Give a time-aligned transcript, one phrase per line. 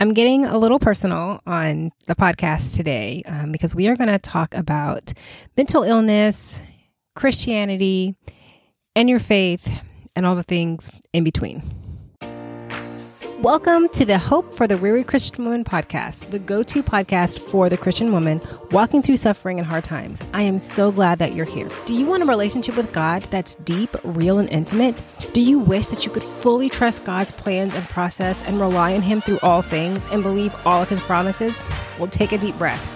[0.00, 4.18] I'm getting a little personal on the podcast today um, because we are going to
[4.18, 5.12] talk about
[5.58, 6.58] mental illness,
[7.14, 8.16] Christianity,
[8.96, 9.70] and your faith,
[10.16, 11.79] and all the things in between.
[13.42, 17.70] Welcome to the Hope for the Weary Christian Woman podcast, the go to podcast for
[17.70, 20.20] the Christian woman walking through suffering and hard times.
[20.34, 21.70] I am so glad that you're here.
[21.86, 25.02] Do you want a relationship with God that's deep, real, and intimate?
[25.32, 29.00] Do you wish that you could fully trust God's plans and process and rely on
[29.00, 31.58] Him through all things and believe all of His promises?
[31.98, 32.86] Well, take a deep breath.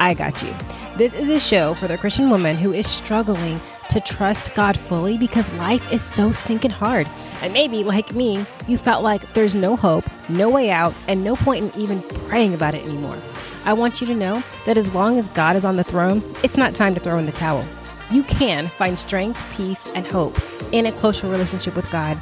[0.00, 0.54] I got you.
[0.98, 3.58] This is a show for the Christian woman who is struggling
[3.94, 7.06] to trust God fully because life is so stinking hard.
[7.42, 11.36] And maybe, like me, you felt like there's no hope, no way out, and no
[11.36, 13.16] point in even praying about it anymore.
[13.64, 16.56] I want you to know that as long as God is on the throne, it's
[16.56, 17.64] not time to throw in the towel.
[18.10, 20.36] You can find strength, peace, and hope
[20.72, 22.16] in a closer relationship with God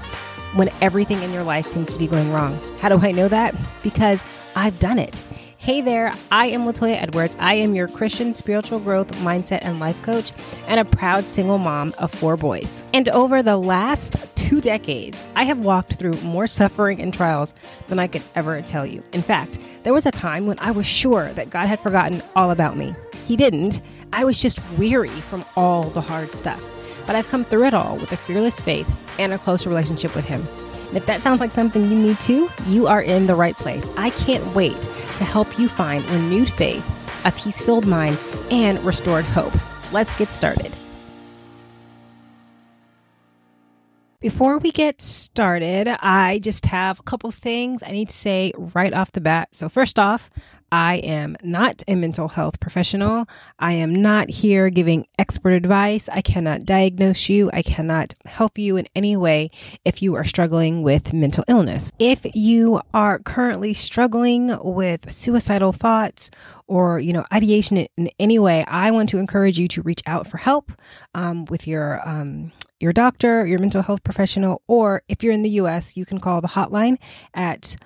[0.54, 2.60] when everything in your life seems to be going wrong.
[2.80, 3.54] How do I know that?
[3.82, 4.22] Because
[4.54, 5.22] I've done it.
[5.62, 7.36] Hey there, I am Latoya Edwards.
[7.38, 10.32] I am your Christian spiritual growth mindset and life coach
[10.66, 12.82] and a proud single mom of four boys.
[12.92, 17.54] And over the last two decades, I have walked through more suffering and trials
[17.86, 19.04] than I could ever tell you.
[19.12, 22.50] In fact, there was a time when I was sure that God had forgotten all
[22.50, 22.92] about me.
[23.24, 23.82] He didn't.
[24.12, 26.60] I was just weary from all the hard stuff.
[27.06, 30.24] But I've come through it all with a fearless faith and a closer relationship with
[30.24, 30.44] Him.
[30.88, 33.88] And if that sounds like something you need too, you are in the right place.
[33.96, 34.90] I can't wait
[35.22, 36.84] to help you find renewed faith,
[37.24, 38.18] a peace filled mind,
[38.50, 39.54] and restored hope.
[39.92, 40.72] Let's get started.
[44.20, 48.94] Before we get started, I just have a couple things I need to say right
[48.94, 49.48] off the bat.
[49.52, 50.30] So, first off,
[50.72, 53.28] I am not a mental health professional.
[53.58, 56.08] I am not here giving expert advice.
[56.08, 57.50] I cannot diagnose you.
[57.52, 59.50] I cannot help you in any way
[59.84, 61.92] if you are struggling with mental illness.
[61.98, 66.30] If you are currently struggling with suicidal thoughts
[66.66, 70.26] or, you know, ideation in, any way, I want to encourage you to reach out
[70.26, 70.72] for help
[71.14, 75.50] um, with your um, your doctor, your mental health professional, or if you're in the
[75.50, 76.96] US, you can call the hotline
[77.34, 77.76] at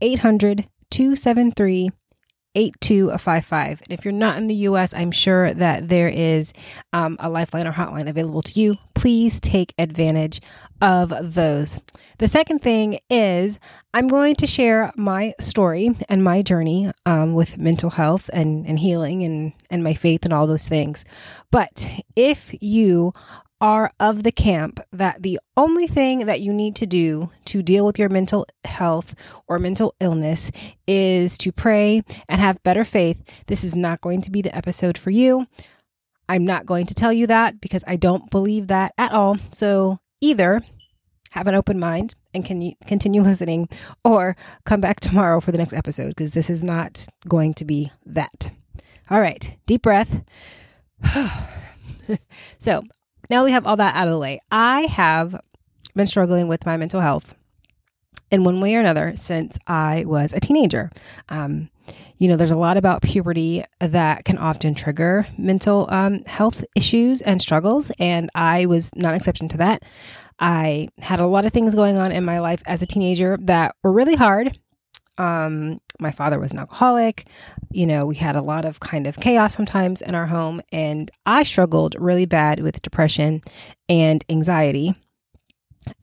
[0.00, 1.90] 800 273
[2.56, 3.82] 8255.
[3.82, 6.52] And if you're not in the US, I'm sure that there is
[6.92, 8.78] um, a lifeline or hotline available to you.
[8.94, 10.40] Please take advantage
[10.80, 11.80] of those.
[12.18, 13.58] The second thing is
[13.94, 18.78] I'm going to share my story and my journey um, with mental health and, and
[18.78, 21.04] healing and, and my faith and all those things.
[21.50, 23.12] But if you
[23.60, 27.86] are of the camp that the only thing that you need to do to deal
[27.86, 29.14] with your mental health
[29.46, 30.50] or mental illness
[30.86, 34.98] is to pray and have better faith, this is not going to be the episode
[34.98, 35.46] for you.
[36.28, 39.38] I'm not going to tell you that because I don't believe that at all.
[39.52, 40.60] So either
[41.30, 43.68] have an open mind and can continue listening
[44.04, 47.90] or come back tomorrow for the next episode because this is not going to be
[48.04, 48.50] that.
[49.08, 50.22] All right, deep breath.
[52.58, 52.82] so,
[53.30, 54.40] now we have all that out of the way.
[54.50, 55.40] I have
[55.94, 57.34] been struggling with my mental health
[58.30, 60.90] in one way or another since I was a teenager.
[61.28, 61.70] Um,
[62.18, 67.20] you know, there's a lot about puberty that can often trigger mental um, health issues
[67.20, 69.82] and struggles, and I was not an exception to that.
[70.38, 73.74] I had a lot of things going on in my life as a teenager that
[73.82, 74.58] were really hard
[75.18, 77.26] um, my father was an alcoholic.
[77.70, 81.10] You know, we had a lot of kind of chaos sometimes in our home, and
[81.24, 83.42] I struggled really bad with depression
[83.88, 84.94] and anxiety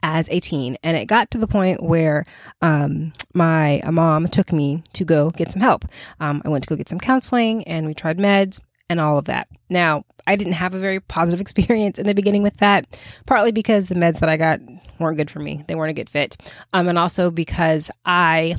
[0.02, 0.78] as a teen.
[0.84, 2.26] And it got to the point where
[2.62, 5.86] um, my mom took me to go get some help.
[6.20, 8.60] Um, I went to go get some counseling, and we tried meds
[8.90, 9.48] and all of that.
[9.70, 12.88] Now, I didn't have a very positive experience in the beginning with that,
[13.26, 14.60] partly because the meds that I got
[15.00, 15.64] weren't good for me.
[15.68, 16.38] They weren't a good fit.
[16.74, 18.56] Um, and also because I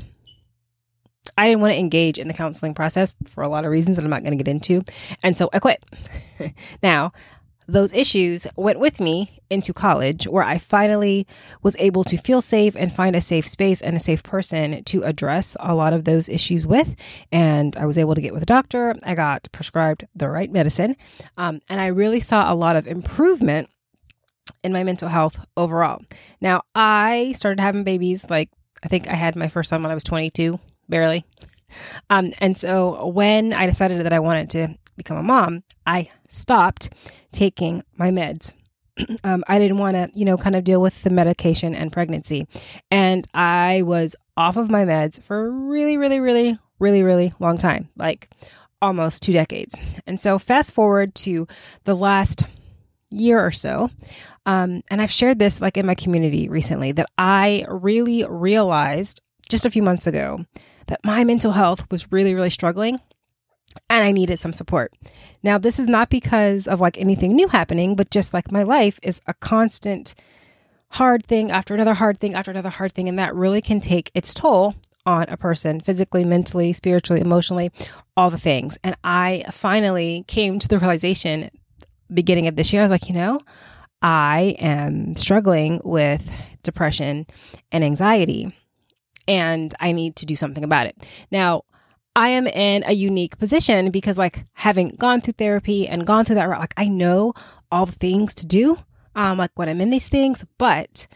[1.37, 4.03] I didn't want to engage in the counseling process for a lot of reasons that
[4.03, 4.83] I'm not going to get into.
[5.23, 5.83] And so I quit.
[6.83, 7.11] now,
[7.67, 11.25] those issues went with me into college where I finally
[11.63, 15.03] was able to feel safe and find a safe space and a safe person to
[15.03, 16.95] address a lot of those issues with.
[17.31, 18.93] And I was able to get with a doctor.
[19.03, 20.95] I got prescribed the right medicine.
[21.37, 23.69] Um, and I really saw a lot of improvement
[24.63, 26.01] in my mental health overall.
[26.41, 28.49] Now, I started having babies like
[28.83, 30.59] I think I had my first son when I was 22,
[30.89, 31.25] barely.
[32.09, 36.89] Um, and so when I decided that I wanted to become a mom, I stopped
[37.31, 38.53] taking my meds.
[39.23, 42.47] um, I didn't want to, you know, kind of deal with the medication and pregnancy.
[42.89, 47.89] And I was off of my meds for really, really, really, really, really long time,
[47.97, 48.29] like
[48.81, 49.75] almost two decades.
[50.05, 51.47] And so fast forward to
[51.83, 52.43] the last
[53.09, 53.89] year or so.
[54.45, 59.65] Um, and I've shared this like in my community recently that I really realized just
[59.65, 60.45] a few months ago
[60.87, 62.99] that my mental health was really, really struggling
[63.89, 64.93] and I needed some support.
[65.43, 68.99] Now, this is not because of like anything new happening, but just like my life
[69.03, 70.15] is a constant
[70.91, 73.09] hard thing after another hard thing after another hard thing.
[73.09, 77.71] And that really can take its toll on a person physically, mentally, spiritually, emotionally,
[78.17, 78.77] all the things.
[78.83, 81.51] And I finally came to the realization
[82.13, 83.41] beginning of this year, I was like, you know,
[84.01, 86.31] I am struggling with
[86.63, 87.25] depression
[87.71, 88.55] and anxiety,
[89.27, 91.07] and I need to do something about it.
[91.31, 91.63] Now,
[92.15, 96.35] I am in a unique position because, like, having gone through therapy and gone through
[96.35, 97.33] that route, like, I know
[97.71, 98.77] all the things to do,
[99.15, 101.07] um, like when I'm in these things, but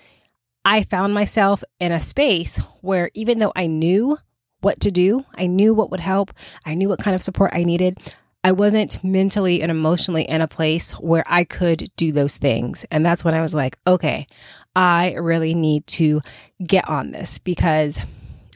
[0.66, 4.18] I found myself in a space where even though I knew
[4.62, 6.34] what to do, I knew what would help,
[6.66, 7.98] I knew what kind of support I needed,
[8.44, 12.86] I wasn't mentally and emotionally in a place where I could do those things.
[12.90, 14.28] And that's when I was like, okay,
[14.76, 16.22] I really need to
[16.66, 18.00] get on this because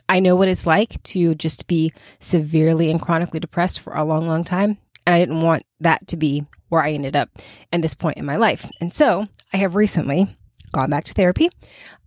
[0.08, 4.28] I know what it's like to just be severely and chronically depressed for a long,
[4.28, 4.78] long time.
[5.06, 7.30] And I didn't want that to be where I ended up
[7.72, 8.70] at this point in my life.
[8.80, 10.36] And so I have recently
[10.72, 11.50] gone back to therapy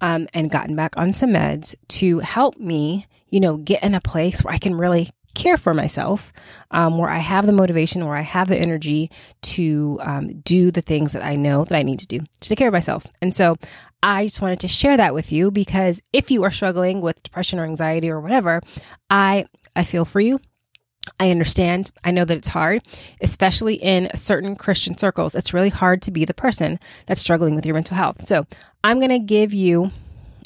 [0.00, 4.00] um, and gotten back on some meds to help me, you know, get in a
[4.00, 6.32] place where I can really care for myself,
[6.72, 9.10] um, where I have the motivation, where I have the energy
[9.42, 12.58] to um, do the things that I know that I need to do to take
[12.58, 13.06] care of myself.
[13.22, 13.56] And so
[14.02, 17.58] I just wanted to share that with you because if you are struggling with depression
[17.58, 18.60] or anxiety or whatever,
[19.10, 19.46] I
[19.76, 20.40] I feel for you.
[21.20, 21.92] I understand.
[22.02, 22.82] I know that it's hard,
[23.20, 25.36] especially in certain Christian circles.
[25.36, 28.26] It's really hard to be the person that's struggling with your mental health.
[28.26, 28.44] So,
[28.82, 29.92] I'm going to give you,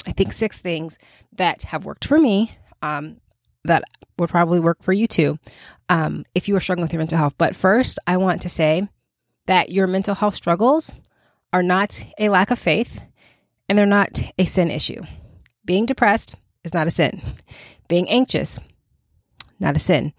[0.05, 0.99] I think, six things
[1.33, 3.20] that have worked for me um,
[3.65, 3.83] that
[4.17, 5.39] would probably work for you too
[5.89, 7.35] um, if you are struggling with your mental health.
[7.37, 8.87] But first, I want to say
[9.47, 10.91] that your mental health struggles
[11.53, 13.01] are not a lack of faith
[13.67, 15.01] and they're not a sin issue.
[15.65, 17.21] Being depressed is not a sin,
[17.87, 18.59] being anxious,
[19.59, 20.13] not a sin.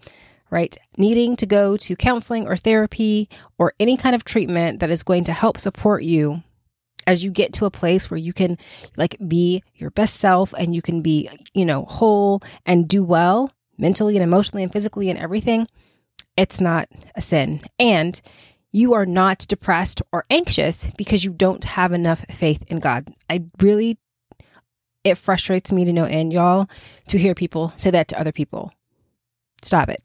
[0.49, 0.77] Right?
[0.99, 5.23] Needing to go to counseling or therapy or any kind of treatment that is going
[5.23, 6.43] to help support you
[7.07, 8.57] as you get to a place where you can
[8.97, 13.51] like be your best self and you can be, you know, whole and do well
[13.77, 15.67] mentally and emotionally and physically and everything,
[16.37, 17.61] it's not a sin.
[17.79, 18.19] And
[18.71, 23.13] you are not depressed or anxious because you don't have enough faith in God.
[23.29, 23.99] I really,
[25.03, 26.67] it frustrates me to no end, y'all,
[27.07, 28.71] to hear people say that to other people.
[29.61, 30.01] Stop it.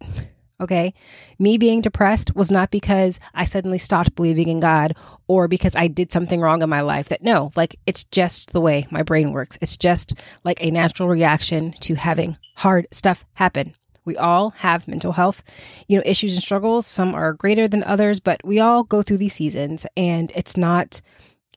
[0.61, 0.93] Okay.
[1.39, 4.97] Me being depressed was not because I suddenly stopped believing in God
[5.29, 7.09] or because I did something wrong in my life.
[7.09, 9.57] That no, like it's just the way my brain works.
[9.61, 10.15] It's just
[10.45, 13.75] like a natural reaction to having hard stuff happen.
[14.05, 15.43] We all have mental health,
[15.87, 16.87] you know, issues and struggles.
[16.87, 21.01] Some are greater than others, but we all go through these seasons and it's not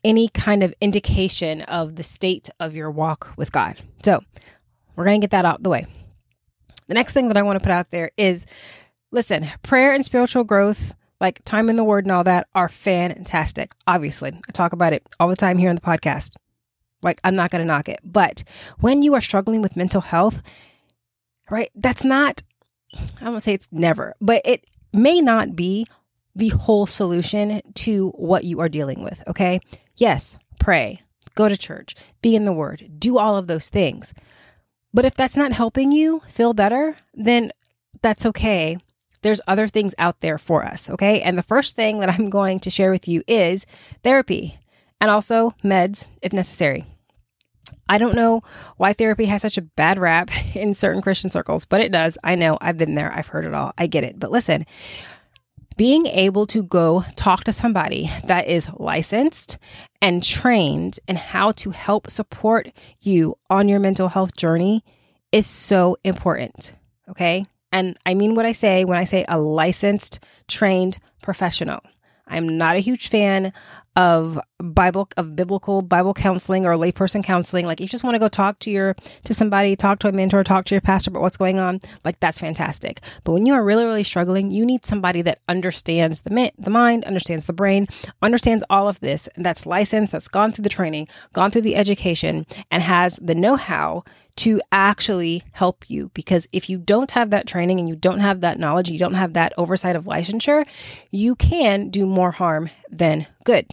[0.04, 3.82] any kind of indication of the state of your walk with God.
[4.04, 4.22] So,
[4.96, 5.86] we're going to get that out the way.
[6.88, 8.46] The next thing that I want to put out there is
[9.12, 13.74] Listen, prayer and spiritual growth, like time in the word and all that, are fantastic.
[13.86, 16.36] Obviously, I talk about it all the time here on the podcast.
[17.04, 18.00] Like, I'm not going to knock it.
[18.06, 18.44] But
[18.80, 20.42] when you are struggling with mental health,
[21.50, 22.42] right, that's not,
[23.20, 24.64] I won't say it's never, but it
[24.94, 25.88] may not be
[26.34, 29.22] the whole solution to what you are dealing with.
[29.28, 29.60] Okay.
[29.98, 31.02] Yes, pray,
[31.36, 34.14] go to church, be in the word, do all of those things.
[34.94, 37.52] But if that's not helping you feel better, then
[38.02, 38.78] that's okay
[39.22, 40.90] there's other things out there for us.
[40.90, 41.22] Okay.
[41.22, 43.66] And the first thing that I'm going to share with you is
[44.04, 44.60] therapy
[45.00, 46.86] and also meds if necessary.
[47.88, 48.42] I don't know
[48.78, 52.18] why therapy has such a bad rap in certain Christian circles, but it does.
[52.24, 53.12] I know I've been there.
[53.12, 53.74] I've heard it all.
[53.78, 54.20] I get it.
[54.20, 54.66] But listen,
[55.78, 59.58] being able to go talk to somebody that is licensed
[60.02, 64.84] and trained in how to help support you on your mental health journey
[65.32, 66.74] is so important.
[67.10, 67.46] Okay.
[67.72, 71.82] And I mean what I say when I say a licensed, trained professional.
[72.28, 73.52] I'm not a huge fan
[73.98, 77.66] of Bible of biblical Bible counseling or layperson counseling.
[77.66, 80.14] Like if you just want to go talk to your to somebody, talk to a
[80.14, 83.02] mentor, talk to your pastor about what's going on, like that's fantastic.
[83.26, 86.70] But when you are really really struggling, you need somebody that understands the mi- the
[86.70, 87.88] mind, understands the brain,
[88.22, 91.76] understands all of this, and that's licensed, that's gone through the training, gone through the
[91.76, 94.06] education, and has the know-how
[94.42, 96.10] to actually help you.
[96.16, 99.14] Because if you don't have that training and you don't have that knowledge, you don't
[99.14, 100.66] have that oversight of licensure,
[101.12, 103.68] you can do more harm than good.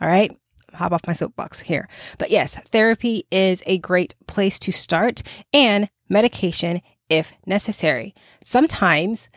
[0.00, 0.38] All right.
[0.74, 1.88] Hop off my soapbox here.
[2.16, 8.14] But yes, therapy is a great place to start and medication if necessary.
[8.44, 9.28] Sometimes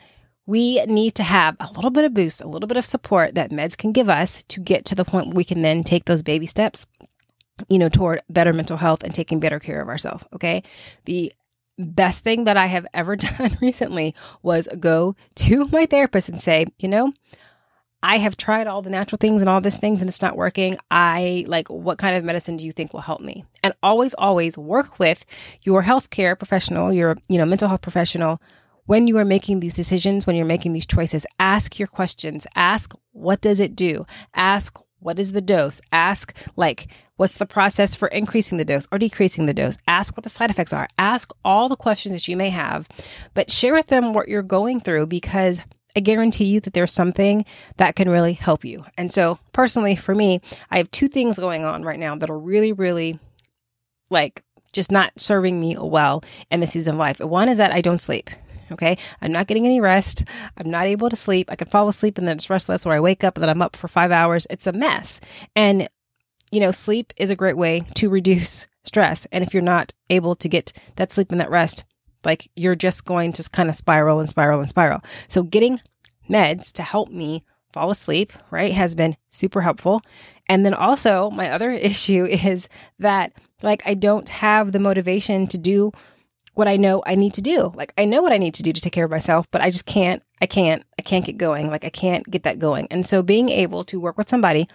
[0.46, 3.50] we need to have a little bit of boost, a little bit of support that
[3.50, 6.22] meds can give us to get to the point where we can then take those
[6.22, 6.86] baby steps
[7.68, 10.24] you know, toward better mental health and taking better care of ourselves.
[10.34, 10.62] Okay.
[11.04, 11.32] The
[11.78, 16.66] best thing that I have ever done recently was go to my therapist and say,
[16.78, 17.12] you know,
[18.02, 20.76] I have tried all the natural things and all these things and it's not working.
[20.90, 23.44] I like, what kind of medicine do you think will help me?
[23.64, 25.24] And always, always work with
[25.62, 28.40] your healthcare professional, your, you know, mental health professional
[28.84, 31.26] when you are making these decisions, when you're making these choices.
[31.40, 32.46] Ask your questions.
[32.54, 34.06] Ask, what does it do?
[34.34, 35.80] Ask, what is the dose?
[35.90, 39.76] Ask, like, what's the process for increasing the dose or decreasing the dose?
[39.86, 40.88] Ask what the side effects are.
[40.98, 42.88] Ask all the questions that you may have,
[43.34, 45.60] but share with them what you're going through because
[45.96, 47.46] I guarantee you that there's something
[47.78, 48.84] that can really help you.
[48.98, 52.38] And so, personally, for me, I have two things going on right now that are
[52.38, 53.18] really, really
[54.10, 54.42] like
[54.74, 57.18] just not serving me well in the season of life.
[57.20, 58.28] One is that I don't sleep.
[58.72, 58.98] Okay.
[59.22, 60.24] I'm not getting any rest.
[60.58, 61.50] I'm not able to sleep.
[61.50, 63.62] I can fall asleep and then it's restless, or I wake up and then I'm
[63.62, 64.46] up for five hours.
[64.50, 65.20] It's a mess.
[65.54, 65.88] And,
[66.50, 69.26] you know, sleep is a great way to reduce stress.
[69.32, 71.84] And if you're not able to get that sleep and that rest,
[72.24, 75.00] like you're just going to kind of spiral and spiral and spiral.
[75.28, 75.80] So getting
[76.28, 80.02] meds to help me fall asleep, right, has been super helpful.
[80.48, 85.58] And then also, my other issue is that like I don't have the motivation to
[85.58, 85.92] do
[86.54, 87.72] what I know I need to do.
[87.74, 89.68] Like I know what I need to do to take care of myself, but I
[89.68, 91.68] just can't, I can't, I can't get going.
[91.68, 92.88] Like I can't get that going.
[92.90, 94.68] And so being able to work with somebody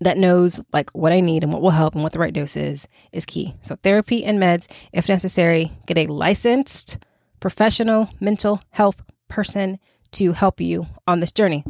[0.00, 2.56] that knows like what I need and what will help and what the right dose
[2.56, 3.54] is is key.
[3.62, 6.98] So therapy and meds, if necessary, get a licensed
[7.40, 9.78] professional mental health person
[10.12, 11.64] to help you on this journey.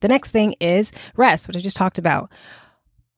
[0.00, 2.30] The next thing is rest, which I just talked about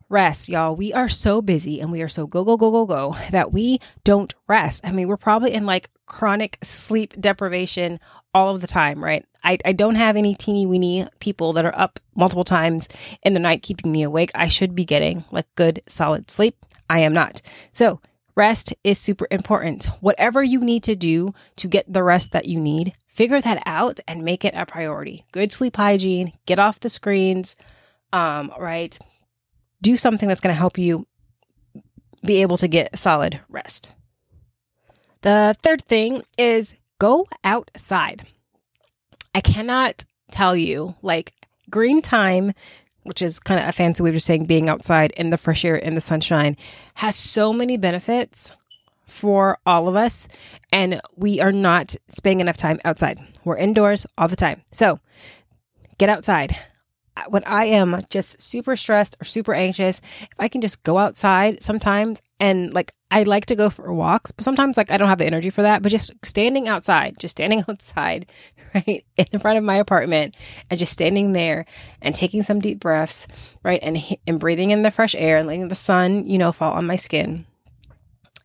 [0.08, 0.74] rest, y'all.
[0.74, 3.80] We are so busy and we are so go, go, go, go, go that we
[4.04, 4.80] don't rest.
[4.84, 8.00] I mean, we're probably in like chronic sleep deprivation
[8.32, 9.24] all of the time, right?
[9.44, 12.88] I, I don't have any teeny weeny people that are up multiple times
[13.22, 14.30] in the night keeping me awake.
[14.34, 16.56] I should be getting like good, solid sleep.
[16.90, 17.42] I am not.
[17.72, 18.00] So,
[18.34, 19.84] rest is super important.
[20.00, 24.00] Whatever you need to do to get the rest that you need, figure that out
[24.08, 25.24] and make it a priority.
[25.32, 27.56] Good sleep hygiene, get off the screens,
[28.12, 28.98] um, right?
[29.82, 31.06] do something that's going to help you
[32.24, 33.90] be able to get solid rest.
[35.22, 38.26] The third thing is go outside.
[39.38, 41.32] I cannot tell you, like,
[41.70, 42.54] green time,
[43.04, 45.64] which is kind of a fancy way of just saying being outside in the fresh
[45.64, 46.56] air, in the sunshine,
[46.94, 48.50] has so many benefits
[49.06, 50.26] for all of us.
[50.72, 53.20] And we are not spending enough time outside.
[53.44, 54.62] We're indoors all the time.
[54.72, 54.98] So
[55.98, 56.56] get outside
[57.28, 61.62] when I am just super stressed or super anxious, if I can just go outside
[61.62, 65.18] sometimes and like I like to go for walks, but sometimes like I don't have
[65.18, 68.26] the energy for that, but just standing outside, just standing outside,
[68.74, 70.36] right, in front of my apartment
[70.70, 71.64] and just standing there
[72.02, 73.26] and taking some deep breaths,
[73.62, 76.72] right, and and breathing in the fresh air and letting the sun, you know, fall
[76.72, 77.46] on my skin.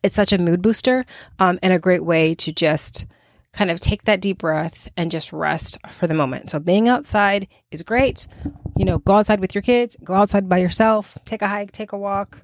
[0.02, 1.06] It's such a mood booster
[1.38, 3.06] um, and a great way to just
[3.54, 6.50] kind of take that deep breath and just rest for the moment.
[6.50, 8.26] So being outside is great.
[8.76, 11.92] You know, go outside with your kids, go outside by yourself, take a hike, take
[11.92, 12.42] a walk,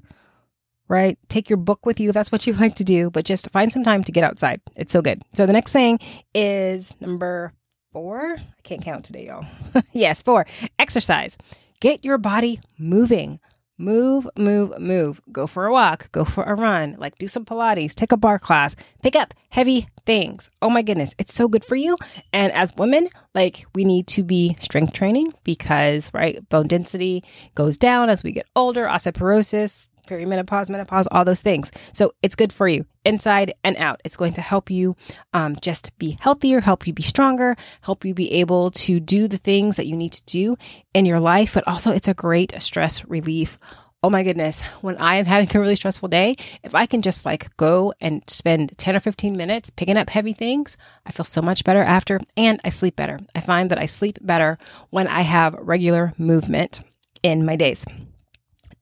[0.90, 1.16] right?
[1.28, 3.72] Take your book with you if that's what you like to do, but just find
[3.72, 4.60] some time to get outside.
[4.76, 5.22] It's so good.
[5.32, 5.98] So the next thing
[6.34, 7.54] is number
[7.92, 8.36] four.
[8.38, 9.46] I can't count today, y'all.
[9.92, 10.46] yes, four.
[10.78, 11.38] Exercise.
[11.80, 13.40] Get your body moving.
[13.78, 15.22] Move, move, move.
[15.32, 18.38] Go for a walk, go for a run, like do some Pilates, take a barre
[18.38, 20.50] class, pick up heavy things.
[20.60, 21.96] Oh my goodness, it's so good for you.
[22.30, 27.78] And as women, like we need to be strength training because, right, bone density goes
[27.78, 31.70] down as we get older, osteoporosis, perimenopause, menopause, all those things.
[31.92, 34.00] So it's good for you inside and out.
[34.04, 34.96] It's going to help you
[35.32, 39.38] um, just be healthier, help you be stronger, help you be able to do the
[39.38, 40.56] things that you need to do
[40.92, 41.54] in your life.
[41.54, 43.58] But also, it's a great stress relief.
[44.02, 47.26] Oh my goodness, when I am having a really stressful day, if I can just
[47.26, 51.42] like go and spend 10 or 15 minutes picking up heavy things, I feel so
[51.42, 53.20] much better after and I sleep better.
[53.34, 54.56] I find that I sleep better
[54.88, 56.80] when I have regular movement
[57.22, 57.84] in my days.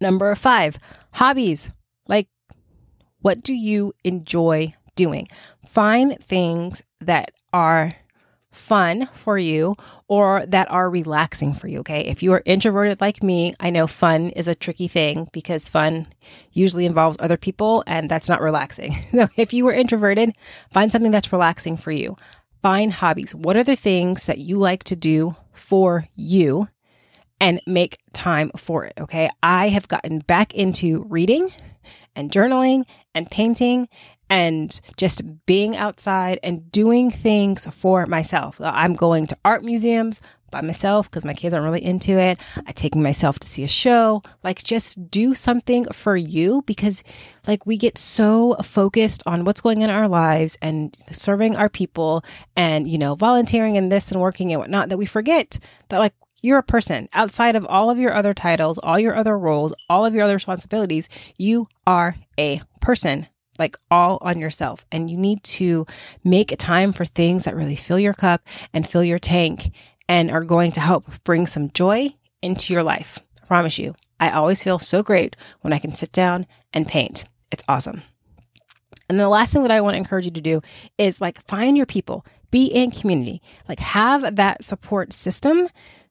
[0.01, 0.79] Number five,
[1.13, 1.71] hobbies.
[2.07, 2.29] Like,
[3.21, 5.29] what do you enjoy doing?
[5.67, 7.95] Find things that are
[8.51, 9.77] fun for you
[10.09, 11.81] or that are relaxing for you.
[11.81, 12.01] Okay.
[12.01, 16.07] If you are introverted like me, I know fun is a tricky thing because fun
[16.53, 18.97] usually involves other people and that's not relaxing.
[19.13, 20.35] so if you are introverted,
[20.73, 22.17] find something that's relaxing for you.
[22.63, 23.35] Find hobbies.
[23.35, 26.69] What are the things that you like to do for you
[27.41, 28.95] and make time for it.
[28.99, 29.31] Okay.
[29.43, 31.51] I have gotten back into reading
[32.15, 33.89] and journaling and painting
[34.31, 38.61] and just being outside and doing things for myself.
[38.61, 42.39] Uh, I'm going to art museums by myself because my kids aren't really into it.
[42.67, 44.23] I take myself to see a show.
[44.43, 47.03] Like just do something for you because
[47.47, 51.69] like we get so focused on what's going on in our lives and serving our
[51.69, 52.25] people
[52.57, 56.15] and you know volunteering and this and working and whatnot that we forget that like
[56.43, 60.07] you're a person outside of all of your other titles, all your other roles, all
[60.07, 61.09] of your other responsibilities.
[61.37, 63.27] You are a person
[63.59, 64.87] like all on yourself.
[64.93, 65.87] And you need to
[66.25, 68.43] make time for things that really fill your cup
[68.73, 69.73] and fill your tank
[70.09, 73.19] and are going to help bring some joy into your life.
[73.43, 73.95] I promise you.
[74.21, 77.25] I always feel so great when I can sit down and paint.
[77.51, 78.03] It's awesome.
[79.09, 80.61] And the last thing that I want to encourage you to do
[80.99, 85.69] is like find your people, be in community, like have that support system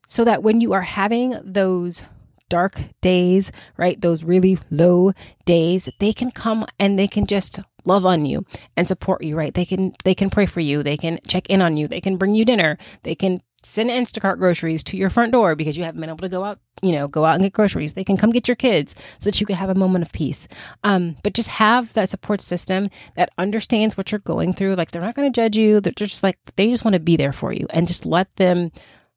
[0.08, 2.02] so that when you are having those
[2.48, 4.00] dark days, right?
[4.00, 5.12] Those really low
[5.44, 8.44] days, they can come and they can just love on you
[8.76, 9.54] and support you, right?
[9.54, 12.16] They can they can pray for you, they can check in on you, they can
[12.16, 16.00] bring you dinner, they can send Instacart groceries to your front door because you haven't
[16.00, 17.94] been able to go out, you know, go out and get groceries.
[17.94, 20.46] They can come get your kids so that you can have a moment of peace.
[20.84, 24.76] Um, but just have that support system that understands what you're going through.
[24.76, 25.80] Like they're not going to judge you.
[25.80, 28.70] They're just like, they just want to be there for you and just let them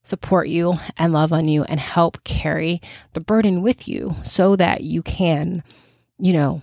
[0.03, 2.81] support you and love on you and help carry
[3.13, 5.63] the burden with you so that you can,
[6.17, 6.61] you know,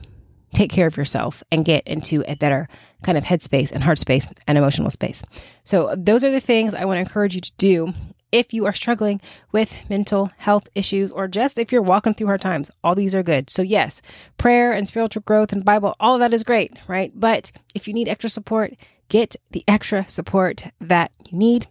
[0.54, 2.68] take care of yourself and get into a better
[3.02, 5.22] kind of headspace and heart space and emotional space.
[5.64, 7.94] So, those are the things I want to encourage you to do
[8.32, 9.20] if you are struggling
[9.52, 12.70] with mental health issues or just if you're walking through hard times.
[12.84, 13.50] All these are good.
[13.50, 14.02] So, yes,
[14.36, 17.12] prayer and spiritual growth and Bible, all of that is great, right?
[17.14, 18.74] But if you need extra support,
[19.08, 21.66] get the extra support that you need.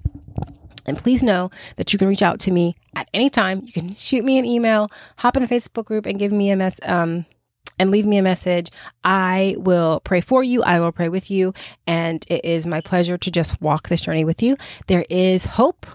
[0.88, 3.62] And please know that you can reach out to me at any time.
[3.64, 6.56] You can shoot me an email, hop in the Facebook group, and give me a
[6.56, 6.80] mess.
[6.84, 7.26] Um,
[7.80, 8.72] and leave me a message.
[9.04, 10.64] I will pray for you.
[10.64, 11.54] I will pray with you.
[11.86, 14.58] And it is my pleasure to just walk this journey with you.
[14.88, 15.86] There is hope,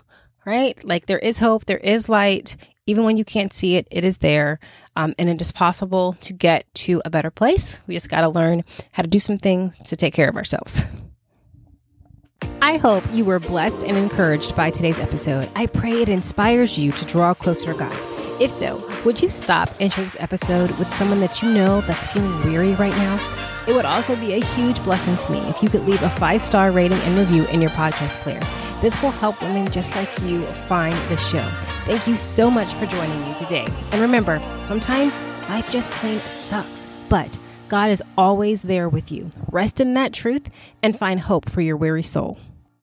[0.44, 0.82] right?
[0.84, 1.64] Like there is hope.
[1.64, 2.56] There is light.
[2.86, 4.58] Even when you can't see it, it is there.
[4.96, 7.78] Um, and it is possible to get to a better place.
[7.86, 10.82] We just got to learn how to do something to take care of ourselves.
[12.64, 15.50] I hope you were blessed and encouraged by today's episode.
[15.56, 18.40] I pray it inspires you to draw closer to God.
[18.40, 22.06] If so, would you stop and share this episode with someone that you know that's
[22.06, 23.18] feeling weary right now?
[23.66, 26.40] It would also be a huge blessing to me if you could leave a five
[26.40, 28.40] star rating and review in your podcast player.
[28.80, 31.42] This will help women just like you find the show.
[31.84, 33.66] Thank you so much for joining me today.
[33.90, 35.12] And remember, sometimes
[35.48, 37.36] life just plain sucks, but
[37.68, 39.30] God is always there with you.
[39.50, 40.48] Rest in that truth
[40.80, 42.38] and find hope for your weary soul.